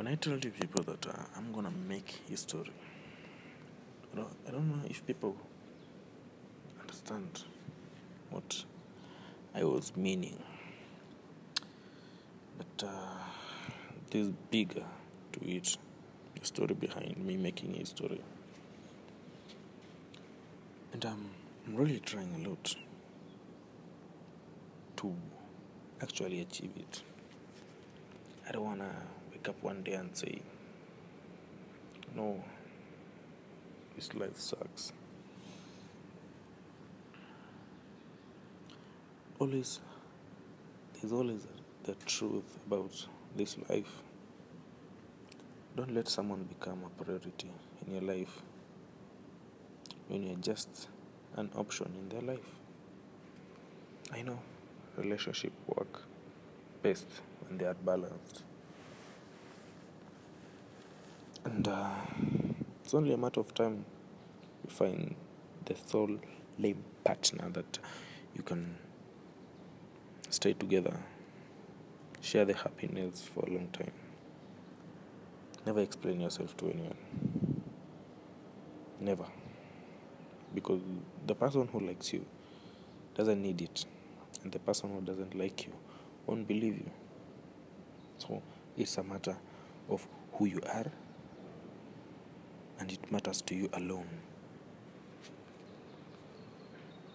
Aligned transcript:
when 0.00 0.08
I 0.08 0.14
told 0.14 0.42
you 0.42 0.50
people 0.50 0.82
that 0.84 1.06
uh, 1.06 1.12
I'm 1.36 1.52
gonna 1.52 1.70
make 1.86 2.22
history, 2.26 2.72
I 4.10 4.16
don't, 4.16 4.34
I 4.48 4.50
don't 4.50 4.66
know 4.70 4.88
if 4.88 5.06
people 5.06 5.36
understand 6.80 7.44
what 8.30 8.64
I 9.54 9.62
was 9.62 9.94
meaning, 9.98 10.42
but 12.56 12.88
uh, 12.88 13.18
there's 14.10 14.30
bigger 14.50 14.86
to 15.32 15.46
it, 15.46 15.76
the 16.38 16.46
story 16.46 16.72
behind 16.72 17.18
me 17.18 17.36
making 17.36 17.74
history, 17.74 18.22
and 20.94 21.04
um, 21.04 21.28
I'm 21.66 21.76
really 21.76 22.00
trying 22.00 22.42
a 22.42 22.48
lot 22.48 22.74
to 24.96 25.14
actually 26.00 26.40
achieve 26.40 26.72
it. 26.78 27.02
I 28.50 28.52
don't 28.52 28.64
wanna 28.64 28.90
wake 29.30 29.48
up 29.48 29.62
one 29.62 29.84
day 29.84 29.92
and 29.92 30.16
say, 30.16 30.42
no, 32.16 32.42
this 33.94 34.12
life 34.12 34.36
sucks. 34.36 34.92
Always, 39.38 39.78
there's 40.94 41.12
always 41.12 41.46
the 41.84 41.94
truth 42.06 42.58
about 42.66 43.06
this 43.36 43.56
life. 43.68 44.02
Don't 45.76 45.94
let 45.94 46.08
someone 46.08 46.42
become 46.42 46.80
a 46.84 47.04
priority 47.04 47.52
in 47.86 47.92
your 47.92 48.02
life 48.02 48.42
when 50.08 50.24
you're 50.24 50.34
just 50.38 50.88
an 51.36 51.50
option 51.54 51.92
in 51.96 52.08
their 52.08 52.34
life. 52.34 52.56
I 54.12 54.22
know 54.22 54.40
relationship 54.96 55.52
work 55.68 56.02
best 56.82 57.06
when 57.50 57.58
they 57.58 57.66
are 57.66 57.74
balanced. 57.74 58.44
And 61.44 61.66
uh, 61.66 61.90
it's 62.84 62.94
only 62.94 63.12
a 63.12 63.16
matter 63.16 63.40
of 63.40 63.52
time 63.54 63.84
you 64.64 64.70
find 64.70 65.14
the 65.64 65.74
soul 65.74 66.18
lame 66.58 66.82
partner 67.02 67.48
that 67.50 67.78
you 68.36 68.42
can 68.42 68.76
stay 70.28 70.52
together, 70.52 70.96
share 72.20 72.44
the 72.44 72.54
happiness 72.54 73.22
for 73.22 73.44
a 73.46 73.50
long 73.50 73.68
time. 73.72 73.92
Never 75.66 75.80
explain 75.80 76.20
yourself 76.20 76.56
to 76.58 76.70
anyone. 76.70 76.96
Never. 79.00 79.26
Because 80.54 80.80
the 81.26 81.34
person 81.34 81.68
who 81.72 81.80
likes 81.80 82.12
you 82.12 82.24
doesn't 83.14 83.42
need 83.42 83.60
it, 83.60 83.84
and 84.42 84.52
the 84.52 84.58
person 84.58 84.90
who 84.90 85.00
doesn't 85.00 85.34
like 85.34 85.66
you 85.66 85.72
won't 86.26 86.46
believe 86.46 86.76
you. 86.76 86.90
It's 88.76 88.96
a 88.98 89.02
matter 89.02 89.36
of 89.88 90.06
who 90.34 90.46
you 90.46 90.60
are, 90.72 90.90
and 92.78 92.90
it 92.90 93.10
matters 93.12 93.42
to 93.42 93.54
you 93.54 93.68
alone. 93.72 94.08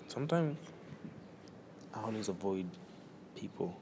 Sometimes 0.08 0.58
I 1.94 2.02
always 2.04 2.30
avoid 2.30 2.68
people, 3.36 3.76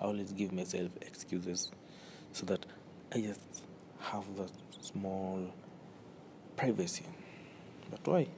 I 0.00 0.04
always 0.04 0.32
give 0.32 0.52
myself 0.52 0.90
excuses 1.00 1.70
so 2.32 2.46
that 2.46 2.64
I 3.12 3.20
just 3.20 3.40
have 4.00 4.24
that 4.36 4.50
small 4.80 5.52
privacy. 6.56 7.04
But 7.90 8.06
why? 8.06 8.28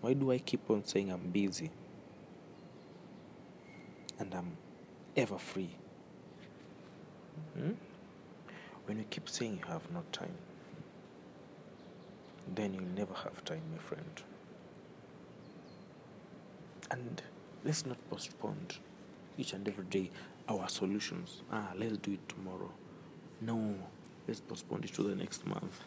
Why 0.00 0.14
do 0.14 0.30
I 0.30 0.38
keep 0.38 0.70
on 0.70 0.84
saying 0.84 1.10
I'm 1.10 1.30
busy 1.30 1.70
and 4.18 4.34
I'm 4.34 4.56
ever 5.16 5.38
free? 5.38 5.70
Hmm? 7.58 7.72
When 8.86 8.98
you 8.98 9.04
keep 9.10 9.28
saying 9.28 9.60
you 9.62 9.72
have 9.72 9.90
no 9.90 10.02
time, 10.12 10.36
then 12.54 12.74
you'll 12.74 12.96
never 12.96 13.14
have 13.14 13.44
time, 13.44 13.62
my 13.72 13.78
friend. 13.78 14.22
And 16.90 17.20
let's 17.64 17.84
not 17.84 17.98
postpone 18.08 18.68
each 19.36 19.52
and 19.52 19.66
every 19.68 19.84
day 19.84 20.10
our 20.48 20.68
solutions. 20.68 21.42
Ah, 21.52 21.72
let's 21.76 21.98
do 21.98 22.12
it 22.12 22.28
tomorrow. 22.28 22.70
No, 23.40 23.74
let's 24.26 24.40
postpone 24.40 24.84
it 24.84 24.94
to 24.94 25.02
the 25.02 25.14
next 25.14 25.46
month. 25.46 25.80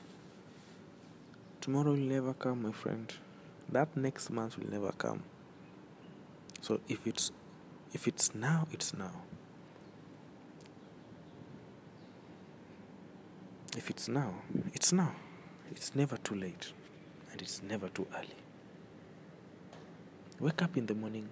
Tomorrow 1.61 1.91
will 1.91 1.97
never 1.97 2.33
come, 2.33 2.63
my 2.63 2.71
friend. 2.71 3.11
That 3.69 3.95
next 3.95 4.29
month 4.29 4.57
will 4.57 4.69
never 4.69 4.91
come. 4.91 5.23
So 6.61 6.81
if 6.87 7.07
it's 7.07 7.31
if 7.93 8.07
it's 8.07 8.35
now, 8.35 8.67
it's 8.71 8.93
now. 8.93 9.23
If 13.81 13.89
it's 13.89 14.07
now, 14.07 14.35
it's 14.75 14.93
now. 14.93 15.15
It's 15.71 15.95
never 15.95 16.15
too 16.17 16.35
late 16.35 16.71
and 17.31 17.41
it's 17.41 17.63
never 17.63 17.89
too 17.89 18.05
early. 18.15 18.37
Wake 20.39 20.61
up 20.61 20.77
in 20.77 20.85
the 20.85 20.93
morning. 20.93 21.27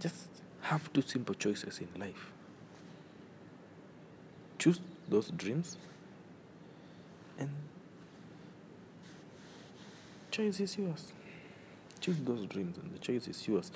Just 0.00 0.28
have 0.62 0.90
two 0.94 1.02
simple 1.02 1.34
choices 1.34 1.78
in 1.78 2.00
life. 2.00 2.32
Choose 4.58 4.80
those 5.10 5.28
dreams 5.28 5.76
and 7.38 7.50
choice 10.30 10.58
is 10.58 10.78
yours. 10.78 11.12
Choose 12.00 12.16
those 12.20 12.46
dreams 12.46 12.78
and 12.78 12.94
the 12.94 12.98
choice 12.98 13.28
is 13.28 13.46
yours. 13.46 13.70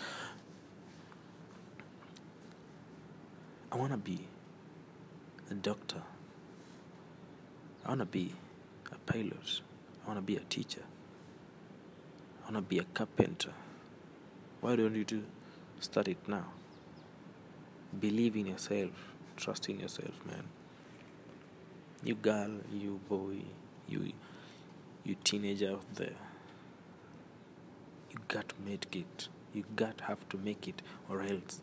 I 3.70 3.76
want 3.76 3.92
to 3.92 3.98
be 3.98 4.26
a 5.50 5.54
doctor. 5.54 6.00
I 7.88 7.92
want 7.92 8.00
to 8.00 8.06
be 8.06 8.34
a 8.92 8.98
pilot. 9.10 9.62
I 10.04 10.08
want 10.08 10.18
to 10.18 10.22
be 10.22 10.36
a 10.36 10.40
teacher. 10.40 10.82
I 12.42 12.52
want 12.52 12.56
to 12.56 12.60
be 12.60 12.78
a 12.78 12.84
carpenter. 12.84 13.52
Why 14.60 14.76
don't 14.76 14.94
you 14.94 15.04
do 15.04 15.24
start 15.80 16.06
it 16.08 16.18
now? 16.28 16.44
Believe 17.98 18.36
in 18.36 18.44
yourself. 18.44 18.90
Trust 19.38 19.70
in 19.70 19.80
yourself, 19.80 20.20
man. 20.26 20.44
You 22.04 22.14
girl, 22.14 22.50
you 22.70 23.00
boy, 23.08 23.36
you 23.88 24.12
you 25.04 25.16
teenager 25.24 25.70
out 25.70 25.94
there. 25.94 26.20
You 28.10 28.18
got 28.28 28.50
to 28.50 28.54
make 28.66 28.94
it. 28.94 29.28
You 29.54 29.64
got 29.76 30.02
have 30.02 30.28
to 30.28 30.36
make 30.36 30.68
it 30.68 30.82
or 31.08 31.22
else 31.22 31.62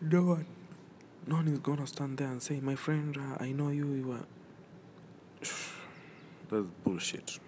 no 0.00 0.22
one 0.22 0.46
no 1.26 1.36
one 1.36 1.48
is 1.48 1.58
gonna 1.58 1.86
stand 1.86 2.18
there 2.18 2.28
and 2.28 2.42
say, 2.42 2.60
My 2.60 2.74
friend, 2.74 3.16
uh, 3.16 3.42
I 3.42 3.52
know 3.52 3.68
you, 3.68 3.86
you 3.92 4.12
are 4.12 4.26
that's 6.50 6.66
bullshit. 6.84 7.38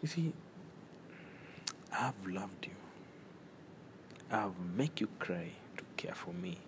You 0.00 0.08
see, 0.08 0.32
I've 1.92 2.26
loved 2.26 2.66
you. 2.66 2.72
I've 4.30 4.58
make 4.76 5.00
you 5.00 5.08
cry 5.18 5.50
to 5.76 5.84
care 5.96 6.14
for 6.14 6.32
me. 6.32 6.58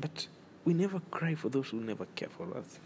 But 0.00 0.26
we 0.64 0.74
never 0.74 1.00
cry 1.10 1.34
for 1.34 1.48
those 1.48 1.68
who 1.68 1.80
never 1.80 2.06
care 2.14 2.28
for 2.28 2.56
us. 2.56 2.78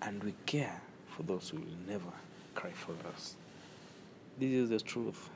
And 0.00 0.22
we 0.24 0.34
care 0.44 0.80
for 1.06 1.22
those 1.22 1.50
who 1.50 1.58
will 1.58 1.86
never 1.86 2.12
cry 2.54 2.72
for 2.72 2.94
us. 3.14 3.36
This 4.38 4.50
is 4.50 4.70
the 4.70 4.80
truth. 4.80 5.30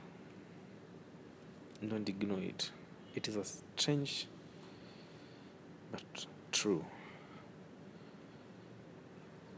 Don't 1.87 2.09
ignore 2.09 2.41
it. 2.41 2.71
It 3.15 3.29
is 3.29 3.37
a 3.37 3.45
strange 3.45 4.27
but 5.93 6.27
true. 6.51 6.85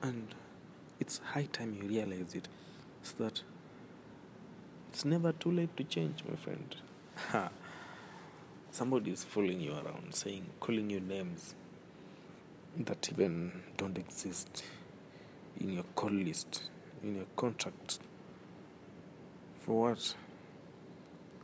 And 0.03 0.35
it's 1.01 1.19
high 1.19 1.49
time 1.53 1.79
you 1.81 1.89
realize 1.89 2.35
it 2.35 2.49
so 3.03 3.15
that 3.25 3.43
it's 4.91 5.05
never 5.05 5.33
too 5.33 5.53
late 5.53 5.77
to 5.77 5.85
change, 5.85 6.23
my 6.29 6.37
friend. 6.37 6.77
Somebody 8.71 9.13
is 9.13 9.25
fooling 9.25 9.61
you 9.61 9.73
around, 9.73 10.15
saying, 10.15 10.47
calling 10.61 10.91
you 10.91 11.01
names 11.01 11.55
that 12.77 13.09
even 13.11 13.63
don't 13.77 13.97
exist 13.97 14.63
in 15.59 15.73
your 15.73 15.85
call 15.95 16.11
list, 16.11 16.65
in 17.03 17.17
your 17.17 17.27
contract. 17.37 18.01
For 19.69 19.91
what? 19.91 20.15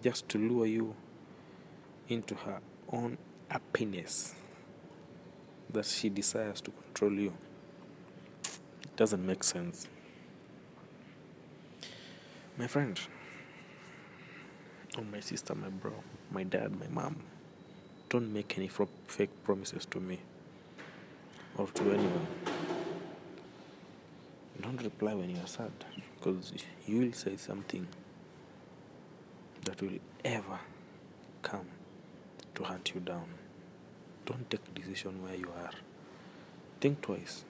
Just 0.03 0.31
to 0.31 0.39
lure 0.39 0.65
you 0.65 0.95
into 2.09 2.35
her 2.35 2.61
own 2.91 3.19
happiness 3.49 4.35
that 5.71 5.85
she 5.85 6.09
desires 6.09 6.63
to 6.63 6.71
control 6.71 7.13
you. 7.13 7.35
It 8.83 8.97
doesn't 8.97 9.27
make 9.27 9.45
sense. 9.45 9.89
My 12.57 12.67
friend, 12.67 12.99
or 14.97 15.05
my 15.05 15.21
sister, 15.21 15.55
my 15.55 15.69
bro, 15.69 15.93
my 16.31 16.45
dad, 16.45 16.81
my 16.81 16.89
mom, 16.89 17.17
don't 18.09 18.33
make 18.33 18.57
any 18.57 18.71
fake 19.07 19.45
promises 19.45 19.85
to 19.85 20.01
me 20.01 20.21
or 21.59 21.67
to 21.67 21.83
anyone. 21.93 22.27
Don't 24.63 24.83
reply 24.83 25.13
when 25.13 25.29
you're 25.29 25.47
sad 25.47 25.73
because 26.17 26.55
you 26.87 27.01
will 27.01 27.13
say 27.13 27.37
something 27.37 27.87
that 29.65 29.81
will 29.83 29.99
ever 30.25 30.61
come 31.43 31.67
to 32.55 32.65
hunt 32.65 32.93
you 32.95 33.01
down. 33.01 33.27
Don't 34.27 34.49
take 34.49 34.75
decision 34.75 35.23
where 35.23 35.35
you 35.35 35.49
are. 35.65 35.73
Think 36.81 37.01
twice 37.03 37.45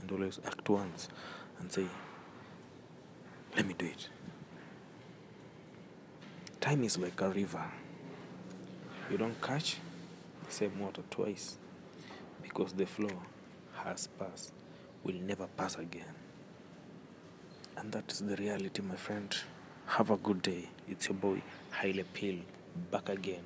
and 0.00 0.10
always 0.10 0.40
act 0.46 0.68
once 0.68 1.08
and 1.58 1.70
say, 1.70 1.86
let 3.56 3.66
me 3.66 3.74
do 3.76 3.86
it. 3.86 4.08
Time 6.60 6.84
is 6.84 6.98
like 6.98 7.20
a 7.20 7.30
river. 7.30 7.64
You 9.10 9.18
don't 9.18 9.40
catch 9.40 9.78
the 10.46 10.52
same 10.52 10.78
water 10.78 11.02
twice 11.10 11.56
because 12.42 12.72
the 12.72 12.86
flow 12.86 13.22
has 13.84 14.06
passed, 14.18 14.52
will 15.04 15.14
never 15.14 15.46
pass 15.56 15.76
again. 15.76 16.14
And 17.76 17.92
that 17.92 18.12
is 18.12 18.18
the 18.20 18.36
reality, 18.36 18.82
my 18.82 18.96
friend. 18.96 19.34
Have 19.94 20.10
a 20.10 20.16
good 20.18 20.40
day. 20.40 20.68
It's 20.88 21.08
your 21.08 21.16
boy, 21.16 21.42
Haile 21.72 22.04
Pill, 22.14 22.36
back 22.92 23.08
again. 23.08 23.42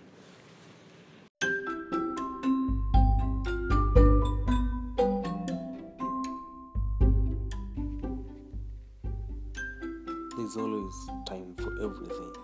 There's 10.37 10.57
always 10.59 10.95
time 11.27 11.55
for 11.57 11.73
everything. 11.83 12.35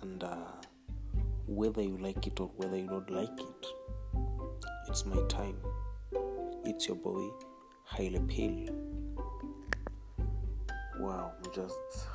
And 0.00 0.22
uh, 0.22 0.36
whether 1.48 1.82
you 1.82 1.98
like 1.98 2.24
it 2.24 2.38
or 2.38 2.52
whether 2.56 2.76
you 2.76 2.86
don't 2.86 3.10
like 3.10 3.40
it, 3.40 3.66
it's 4.88 5.04
my 5.04 5.20
time. 5.26 5.56
It's 6.64 6.86
your 6.86 6.96
boy, 6.96 7.30
Haile 7.86 8.20
Pill. 8.28 8.91
Wow, 11.02 11.32
I'm 11.44 11.52
just 11.52 12.06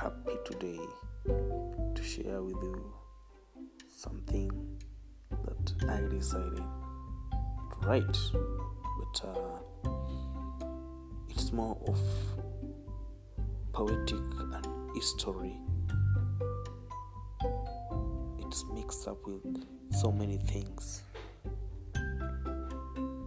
happy 0.00 0.32
today 0.46 0.80
to 1.26 2.02
share 2.02 2.42
with 2.42 2.56
you 2.62 2.94
something 3.94 4.50
that 5.44 5.90
I 5.90 6.08
decided 6.08 6.56
to 6.56 7.78
write. 7.82 8.18
But 8.32 9.28
uh, 9.28 9.90
it's 11.28 11.52
more 11.52 11.76
of 11.86 12.00
poetic 13.74 14.24
and 14.38 14.66
history. 14.94 15.58
It's 18.38 18.64
mixed 18.72 19.06
up 19.06 19.18
with 19.26 19.66
so 19.90 20.10
many 20.10 20.38
things. 20.38 21.02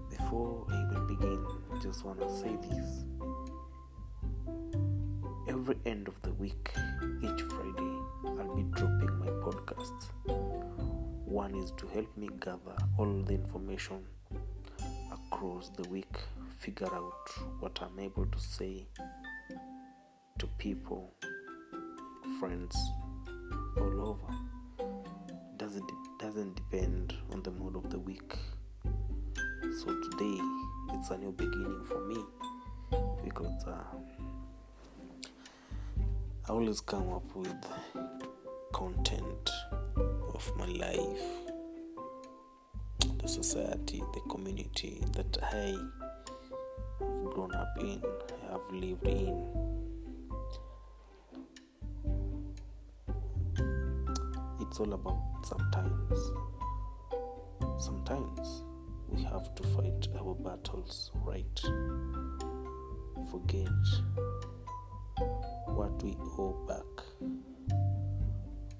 Before 0.09 0.65
I 0.71 0.89
even 0.89 1.05
begin, 1.05 1.45
I 1.71 1.79
just 1.83 2.03
want 2.03 2.19
to 2.19 2.29
say 2.35 2.57
this. 2.67 3.10
Every 5.61 5.77
end 5.85 6.07
of 6.07 6.19
the 6.23 6.33
week, 6.33 6.71
each 7.21 7.41
Friday, 7.43 7.95
I'll 8.25 8.55
be 8.55 8.63
dropping 8.71 9.19
my 9.19 9.27
podcast. 9.45 10.07
One 11.23 11.53
is 11.53 11.71
to 11.77 11.85
help 11.85 12.17
me 12.17 12.29
gather 12.39 12.75
all 12.97 13.21
the 13.27 13.35
information 13.35 14.03
across 15.13 15.69
the 15.69 15.87
week, 15.87 16.17
figure 16.57 16.91
out 16.91 17.29
what 17.59 17.77
I'm 17.79 17.99
able 17.99 18.25
to 18.25 18.39
say 18.39 18.87
to 20.39 20.47
people, 20.57 21.13
friends 22.39 22.75
all 23.77 24.01
over. 24.09 24.87
Doesn't 25.57 25.91
doesn't 26.19 26.55
depend 26.55 27.13
on 27.31 27.43
the 27.43 27.51
mood 27.51 27.75
of 27.75 27.87
the 27.91 27.99
week. 27.99 28.35
So 28.83 29.85
today 30.09 30.39
it's 30.93 31.11
a 31.11 31.19
new 31.19 31.31
beginning 31.33 31.85
for 31.85 31.99
me 32.07 32.17
because 33.23 33.63
uh, 33.67 33.83
I 36.51 36.53
always 36.53 36.81
come 36.81 37.13
up 37.13 37.33
with 37.33 37.65
content 38.73 39.49
of 40.33 40.51
my 40.57 40.65
life, 40.65 41.23
the 43.19 43.25
society, 43.25 44.03
the 44.13 44.19
community 44.29 45.01
that 45.13 45.37
I 45.41 45.77
have 46.99 47.31
grown 47.31 47.55
up 47.55 47.73
in, 47.79 48.03
I 48.03 48.51
have 48.51 48.69
lived 48.69 49.07
in. 49.07 49.47
It's 54.59 54.77
all 54.77 54.91
about 54.91 55.23
sometimes. 55.45 56.19
Sometimes 57.79 58.63
we 59.07 59.23
have 59.23 59.55
to 59.55 59.63
fight 59.69 60.09
our 60.19 60.35
battles 60.35 61.11
right. 61.23 61.61
Forget 63.31 63.69
what 65.67 66.03
we 66.03 66.15
owe 66.37 66.57
back 66.67 67.05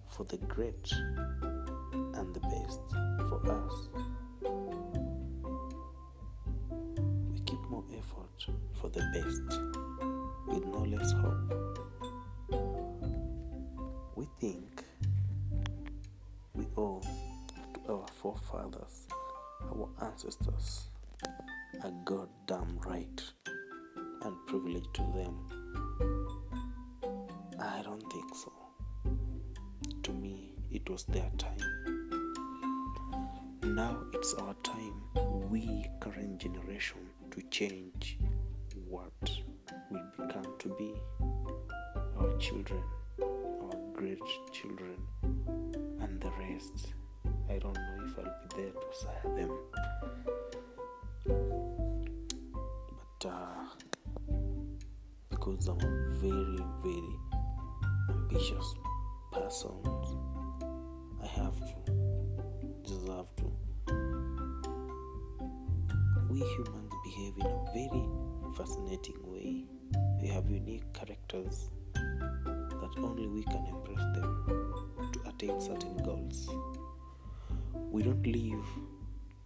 for 0.06 0.24
the 0.26 0.38
great 0.48 0.92
and 2.14 2.34
the 2.34 2.40
best 2.40 2.82
for 3.30 3.40
us. 3.50 3.90
We 7.32 7.40
keep 7.46 7.62
more 7.70 7.84
effort 7.98 8.46
for 8.80 8.90
the 8.90 9.02
best 9.14 9.62
with 10.48 10.66
no 10.66 10.84
less 10.84 11.12
hope. 11.14 11.54
We 14.16 14.28
think 14.40 14.84
we 16.54 16.66
owe 16.78 17.02
to 17.86 17.94
our 17.94 18.08
forefathers, 18.22 19.08
our 19.64 19.90
ancestors, 20.02 20.88
a 21.84 21.92
goddamn 22.06 22.78
right 22.86 23.24
and 24.24 24.36
privilege 24.48 24.86
to 24.94 25.02
them. 25.16 26.21
I 27.62 27.82
don't 27.84 28.02
think 28.12 28.34
so. 28.34 28.52
To 30.04 30.12
me, 30.12 30.54
it 30.72 30.90
was 30.90 31.04
their 31.04 31.30
time. 31.38 31.60
Now 33.64 33.98
it's 34.14 34.34
our 34.34 34.56
time, 34.64 35.02
we 35.52 35.86
current 36.00 36.40
generation, 36.40 36.98
to 37.30 37.42
change 37.52 38.18
what 38.90 39.12
will 39.92 40.08
become 40.18 40.56
to 40.58 40.70
be 40.70 40.94
our 42.18 42.36
children, 42.38 42.82
our 43.22 43.80
great 43.94 44.20
children, 44.52 44.98
and 46.02 46.20
the 46.20 46.32
rest. 46.40 46.94
I 47.48 47.60
don't 47.60 47.74
know 47.76 48.06
if 48.06 48.18
I'll 48.18 48.26
be 48.42 48.56
there 48.56 48.72
to 48.72 48.88
sire 48.92 49.36
them. 49.36 49.52
But 52.98 53.30
uh, 53.30 53.66
because 55.30 55.68
I'm 55.68 56.20
very, 56.20 56.60
very 56.84 57.31
ambitious 58.32 58.76
person, 59.32 59.72
I 61.22 61.28
have 61.28 61.60
to, 61.60 61.92
deserve 62.84 63.28
to. 63.38 63.52
We 66.30 66.40
humans 66.40 66.94
behave 67.04 67.34
in 67.38 67.46
a 67.46 67.66
very 67.74 68.06
fascinating 68.56 69.18
way. 69.24 69.66
We 70.22 70.30
have 70.30 70.50
unique 70.50 70.94
characters 70.94 71.70
that 71.94 72.92
only 72.98 73.28
we 73.28 73.44
can 73.44 73.66
embrace 73.68 74.08
them 74.16 75.12
to 75.12 75.30
attain 75.30 75.60
certain 75.60 75.98
goals. 75.98 76.50
We 77.74 78.04
don't 78.04 78.26
live 78.26 78.66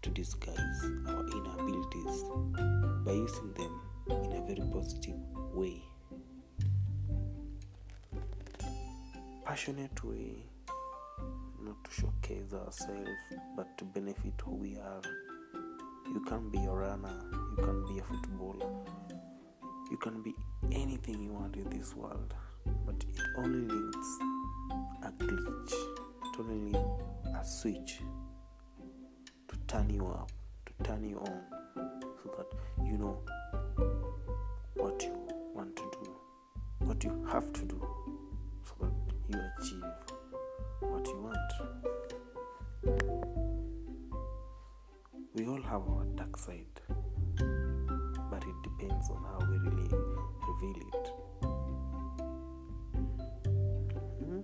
to 0.03 0.09
disguise 0.11 0.81
our 1.07 1.25
inabilities 1.25 2.23
by 3.03 3.13
using 3.13 3.51
them 3.53 3.81
in 4.09 4.31
a 4.33 4.45
very 4.45 4.67
positive 4.71 5.15
way. 5.53 5.81
Passionate 9.55 10.03
way, 10.03 10.43
not 11.61 11.81
to 11.85 11.89
showcase 11.89 12.51
ourselves, 12.53 13.09
but 13.55 13.77
to 13.77 13.85
benefit 13.85 14.33
who 14.43 14.53
we 14.53 14.75
are. 14.75 15.01
You 16.13 16.19
can 16.27 16.49
be 16.49 16.57
a 16.65 16.71
runner, 16.71 17.23
you 17.57 17.63
can 17.63 17.85
be 17.85 17.99
a 17.99 18.03
footballer, 18.03 18.69
you 19.89 19.95
can 19.95 20.21
be 20.21 20.35
anything 20.73 21.21
you 21.21 21.31
want 21.31 21.55
in 21.55 21.69
this 21.69 21.95
world, 21.95 22.33
but 22.85 22.95
it 22.95 23.21
only 23.37 23.73
needs 23.73 24.19
a 25.03 25.11
glitch, 25.23 25.71
it 25.71 26.37
only 26.37 26.59
needs 26.59 26.77
a 27.33 27.45
switch 27.45 28.01
to 29.47 29.57
turn 29.67 29.89
you 29.89 30.05
up, 30.05 30.33
to 30.65 30.83
turn 30.83 31.01
you 31.01 31.17
on, 31.19 31.41
so 32.21 32.35
that 32.35 32.85
you 32.85 32.97
know 32.97 33.21
what 34.73 35.01
you 35.01 35.15
want 35.53 35.73
to 35.77 35.83
do, 36.03 36.13
what 36.79 37.01
you 37.05 37.25
have 37.31 37.53
to 37.53 37.61
do, 37.63 37.94
have 45.75 45.89
our 45.89 46.05
dark 46.15 46.37
side, 46.37 46.79
but 48.29 48.41
it 48.43 48.55
depends 48.63 49.09
on 49.09 49.21
how 49.29 49.39
we 49.49 49.57
really 49.57 49.89
reveal 50.47 50.77
it. 50.93 51.05
Mhm. 54.21 54.43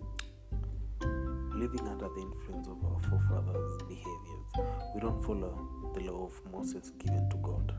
Living 1.57 1.87
under 1.87 2.09
the 2.09 2.21
influence 2.21 2.67
of 2.67 2.83
our 2.83 2.99
forefathers' 2.99 3.77
behaviors, 3.83 4.51
we 4.93 4.99
don't 4.99 5.23
follow 5.23 5.53
the 5.93 6.01
law 6.01 6.25
of 6.25 6.33
Moses 6.51 6.89
given 6.99 7.29
to 7.29 7.37
God. 7.37 7.73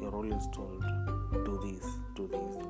You're 0.00 0.14
always 0.14 0.46
told, 0.52 0.84
do 1.44 1.58
this, 1.64 1.98
do 2.14 2.28
this, 2.28 2.61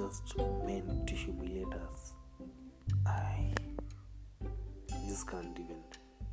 just 0.00 0.34
meant 0.64 1.06
to 1.06 1.14
humiliate 1.14 1.74
us. 1.74 2.14
I 3.04 3.52
just 5.06 5.28
can't 5.30 5.58
even 5.58 5.76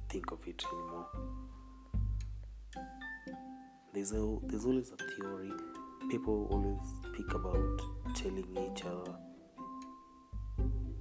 think 0.07 0.31
of 0.31 0.39
it 0.47 0.63
anymore. 0.71 1.07
There's 3.93 4.13
a, 4.13 4.37
there's 4.43 4.63
always 4.63 4.91
a 4.91 4.97
theory. 5.15 5.51
People 6.09 6.47
always 6.49 6.79
speak 7.03 7.33
about 7.33 7.81
telling 8.15 8.47
each 8.71 8.85
other 8.85 9.15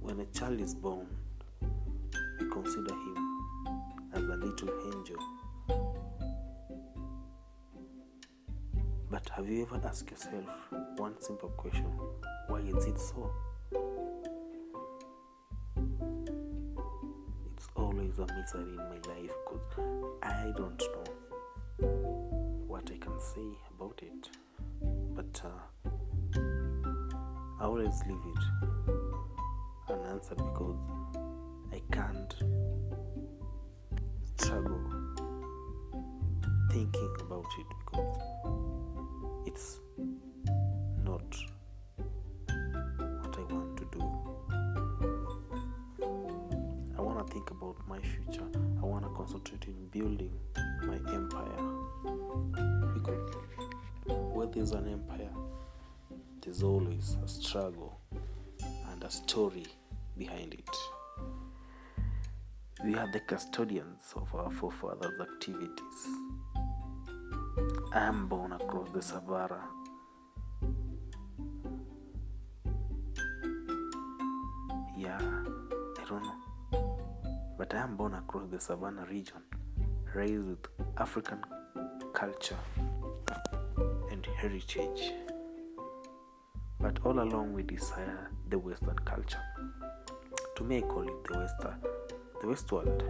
when 0.01 0.19
a 0.19 0.25
child 0.37 0.59
is 0.59 0.75
born, 0.75 1.07
we 2.41 2.49
consider 2.49 2.93
him 2.93 3.17
as 4.13 4.23
a 4.23 4.35
little 4.35 4.93
angel. 4.93 5.17
But 9.09 9.29
have 9.29 9.47
you 9.47 9.61
ever 9.61 9.79
asked 9.87 10.11
yourself 10.11 10.45
one 10.97 11.15
simple 11.21 11.49
question? 11.49 11.93
Why 12.57 12.63
is 12.75 12.85
it 12.87 12.99
so? 12.99 13.29
It's 17.53 17.67
always 17.75 18.17
a 18.17 18.25
mystery 18.33 18.63
in 18.63 18.77
my 18.77 18.99
life 19.13 19.35
because 19.45 19.67
I 20.23 20.51
don't 20.57 20.81
know 20.95 21.87
what 22.67 22.89
I 22.91 22.97
can 22.97 23.19
say 23.19 23.47
about 23.75 24.01
it. 24.01 24.29
But 25.13 25.39
uh, 25.45 26.39
I 27.59 27.65
always 27.65 28.01
leave 28.07 28.25
it 28.25 28.43
unanswered 29.91 30.37
because 30.37 30.79
I 31.71 31.81
can't 31.91 32.33
struggle 34.35 34.81
thinking 36.71 37.15
about 37.21 37.45
it 37.59 37.67
because 37.85 38.17
it's 39.45 39.79
my 47.87 47.99
future. 47.99 48.47
I 48.81 48.85
want 48.85 49.03
to 49.05 49.09
concentrate 49.09 49.65
in 49.67 49.87
building 49.87 50.31
my 50.83 50.97
empire 51.13 51.63
because 52.93 53.33
where 54.05 54.47
an 54.71 54.87
empire, 54.87 55.29
there's 56.41 56.63
always 56.63 57.17
a 57.23 57.27
struggle 57.27 57.99
and 58.91 59.03
a 59.03 59.09
story 59.09 59.65
behind 60.17 60.53
it. 60.53 60.69
We 62.83 62.95
are 62.95 63.11
the 63.11 63.19
custodians 63.21 64.13
of 64.15 64.33
our 64.35 64.51
forefathers' 64.51 65.19
activities. 65.19 66.07
I 67.93 68.01
am 68.01 68.27
born 68.27 68.51
across 68.51 68.89
the 68.91 68.99
Savara. 68.99 69.61
Yeah, 74.95 75.19
I 75.19 76.05
don't 76.07 76.23
know. 76.23 76.36
But 77.69 77.79
I 77.79 77.81
am 77.81 77.97
born 77.97 78.13
across 78.13 78.49
the 78.49 78.61
Savannah 78.61 79.05
region, 79.09 79.41
raised 80.13 80.41
with 80.41 80.67
African 80.97 81.39
culture 82.13 82.55
and 84.09 84.25
heritage. 84.37 85.11
But 86.79 86.99
all 87.03 87.19
along 87.19 87.51
we 87.51 87.63
desire 87.63 88.31
the 88.49 88.57
Western 88.57 88.97
culture. 88.99 89.41
To 90.55 90.63
me, 90.63 90.77
I 90.77 90.81
call 90.81 91.09
it 91.09 91.23
the 91.25 91.39
Western, 91.39 91.75
the 92.39 92.47
West 92.47 92.71
world. 92.71 93.03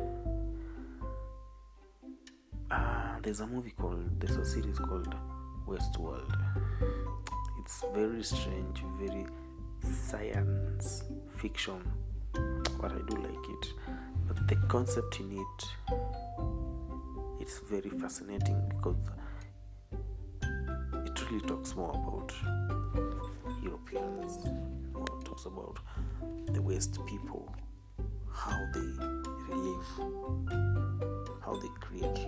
Uh, 2.71 3.19
there's 3.21 3.41
a 3.41 3.47
movie 3.47 3.75
called, 3.77 4.19
there's 4.19 4.37
a 4.37 4.45
series 4.45 4.79
called 4.79 5.13
Westworld. 5.67 6.33
It's 7.61 7.83
very 7.93 8.23
strange, 8.23 8.83
very 8.99 9.27
science 9.83 11.03
fiction, 11.35 11.79
but 12.81 12.91
I 12.91 12.99
do 13.07 13.17
like 13.17 13.49
it. 13.49 13.96
But 14.27 14.47
the 14.47 14.55
concept 14.67 15.19
in 15.19 15.31
it, 15.31 15.65
it's 17.39 17.59
very 17.59 17.89
fascinating 17.89 18.61
because 18.69 18.97
it 21.05 21.31
really 21.31 21.45
talks 21.47 21.75
more 21.75 21.91
about 21.91 22.33
Europeans, 23.63 24.45
more 24.93 25.05
talks 25.23 25.45
about 25.45 25.79
the 26.53 26.61
West 26.61 26.99
people, 27.05 27.53
how 28.33 28.65
they 28.73 29.55
live, 29.55 29.85
how 31.43 31.53
they 31.61 31.69
create, 31.79 32.27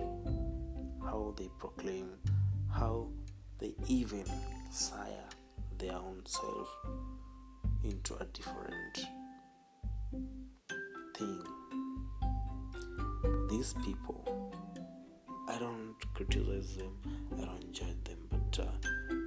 how 1.02 1.34
they 1.36 1.48
proclaim, 1.58 2.08
how 2.72 3.08
they 3.58 3.74
even 3.88 4.24
sire 4.70 5.28
their 5.78 5.94
own 5.94 6.22
self 6.24 6.68
into 7.84 8.14
a 8.16 8.24
different 8.32 9.06
thing. 11.16 11.59
These 13.50 13.74
people, 13.84 14.54
I 15.48 15.58
don't 15.58 15.96
criticize 16.14 16.76
them, 16.76 16.96
I 17.36 17.46
don't 17.46 17.72
judge 17.72 18.04
them, 18.04 18.18
but 18.30 18.60
uh, 18.60 18.70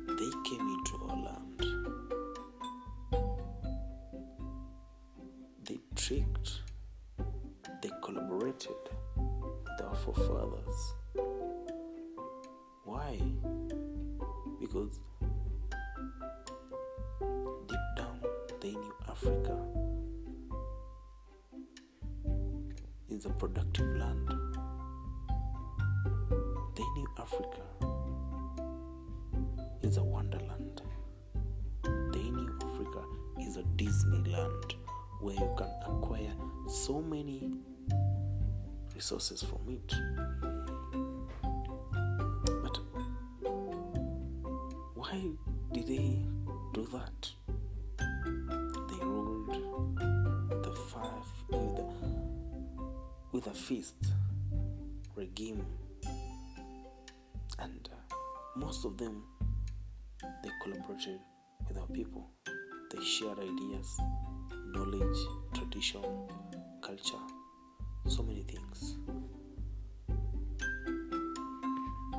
they 0.08 0.32
came 0.50 0.62
into 0.62 0.94
our 1.10 1.18
land. 1.18 1.65
They 5.65 5.77
tricked, 5.96 6.62
they 7.82 7.89
collaborated 8.01 8.72
with 9.18 9.82
our 9.86 9.96
forefathers. 9.96 10.94
Why? 12.86 13.20
Because 14.62 15.01
deep 17.68 17.86
down 17.98 18.22
they 18.62 18.72
knew 18.72 18.96
Africa 19.10 19.83
is 23.13 23.25
a 23.25 23.29
productive 23.29 23.96
land. 23.96 24.27
They 26.75 26.84
knew 26.96 27.08
Africa 27.20 27.62
is 29.84 29.98
a 29.98 30.03
wonderland. 30.03 30.82
They 31.84 32.29
knew 32.32 32.58
Africa 32.62 33.03
is 33.39 33.58
a 33.58 33.63
Disneyland 33.77 34.74
where 35.22 35.36
you 35.36 35.53
can 35.55 35.70
acquire 35.86 36.34
so 36.67 37.01
many 37.01 37.51
resources 38.96 39.43
from 39.43 39.62
it. 39.70 40.53
Feast 53.74 53.96
regime, 55.15 55.65
and 57.58 57.89
uh, 57.92 58.15
most 58.56 58.86
of 58.86 59.00
them 59.00 59.24
they 60.44 60.50
collaborated 60.62 61.20
with 61.68 61.80
our 61.80 61.88
people. 61.88 62.30
They 62.92 63.03
shared 63.03 63.39
ideas, 63.39 64.00
knowledge, 64.68 65.18
tradition, 65.56 66.03
culture, 66.84 67.25
so 68.08 68.22
many 68.22 68.44
things. 68.44 68.98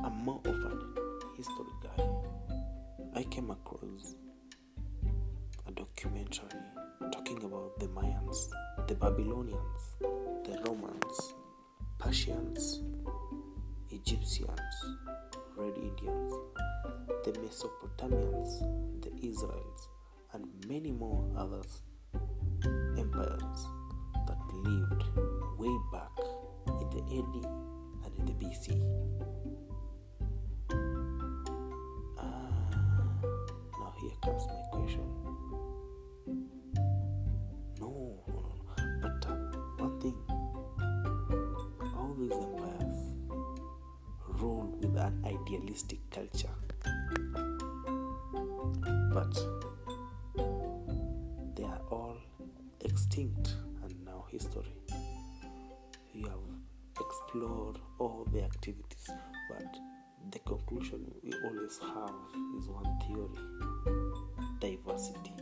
I'm 0.03 0.25
more 0.25 0.41
of 0.43 0.55
an 0.55 0.81
history 1.37 1.75
guy. 1.81 2.03
I 3.15 3.23
came 3.23 3.49
across 3.49 4.15
a 5.69 5.71
documentary 5.71 6.49
talking 7.13 7.41
about 7.45 7.79
the 7.79 7.87
Mayans, 7.87 8.49
the 8.89 8.95
Babylonians, 8.95 9.83
the 10.45 10.61
Romans, 10.67 11.33
Persians, 12.05 12.81
Egyptians, 13.89 14.75
Red 15.57 15.75
Indians, 15.75 16.33
the 17.23 17.31
Mesopotamians, 17.31 18.59
the 19.01 19.09
Israels, 19.27 19.89
and 20.33 20.45
many 20.67 20.91
more 20.91 21.27
others 21.35 21.81
empires 22.95 23.65
that 24.27 24.37
lived 24.53 25.03
way 25.57 25.75
back 25.91 26.15
in 26.79 26.89
the 26.91 27.01
AD 27.17 27.35
and 28.05 28.19
in 28.19 28.25
the 28.27 28.33
BC. 28.33 28.79
Ah, 32.19 32.69
now 33.79 33.93
here 33.99 34.11
comes 34.21 34.45
my 34.45 34.61
question. 34.71 35.34
An 45.05 45.23
idealistic 45.23 45.99
culture. 46.09 46.49
But 49.13 49.33
they 51.55 51.63
are 51.63 51.81
all 51.91 52.17
extinct 52.81 53.53
and 53.83 53.93
now 54.03 54.25
history. 54.31 54.73
We 56.13 56.21
have 56.21 56.45
explored 56.99 57.77
all 57.99 58.27
the 58.33 58.43
activities, 58.43 59.09
but 59.49 59.77
the 60.31 60.39
conclusion 60.39 61.11
we 61.23 61.31
always 61.43 61.77
have 61.77 62.15
is 62.57 62.67
one 62.67 62.99
theory 63.05 63.29
diversity. 64.59 65.33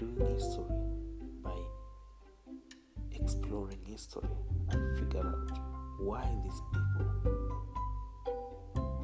Doing 0.00 0.34
history 0.34 0.64
by 1.42 1.58
exploring 3.12 3.84
history 3.84 4.30
and 4.70 4.98
figure 4.98 5.26
out 5.26 5.58
why 6.00 6.24
these 6.42 6.60
people 6.72 7.06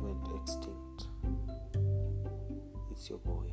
went 0.01 0.41
extinct. 0.41 1.09
It's 2.91 3.11
your 3.11 3.19
boy 3.19 3.53